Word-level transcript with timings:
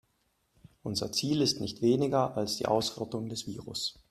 Unser 0.81 1.11
Ziel 1.11 1.41
ist 1.43 1.61
nicht 1.61 1.83
weniger 1.83 2.35
als 2.35 2.57
die 2.57 2.65
Ausrottung 2.65 3.29
des 3.29 3.45
Virus. 3.45 3.99